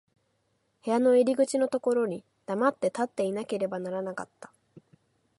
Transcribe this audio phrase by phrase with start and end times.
[0.83, 4.51] 部屋の入口のところに黙って立っていなければならなかった。